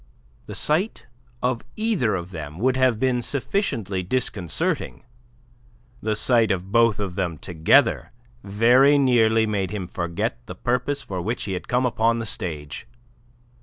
The 0.47 0.55
sight 0.55 1.05
of 1.43 1.61
either 1.75 2.15
of 2.15 2.31
them 2.31 2.57
would 2.57 2.75
have 2.75 2.99
been 2.99 3.21
sufficiently 3.21 4.01
disconcerting. 4.01 5.03
The 6.01 6.15
sight 6.15 6.49
of 6.49 6.71
both 6.71 6.99
together 7.41 8.11
very 8.43 8.97
nearly 8.97 9.45
made 9.45 9.69
him 9.69 9.87
forget 9.87 10.43
the 10.47 10.55
purpose 10.55 11.03
for 11.03 11.21
which 11.21 11.43
he 11.43 11.51
had 11.53 11.67
come 11.67 11.85
upon 11.85 12.17
the 12.17 12.25
stage. 12.25 12.87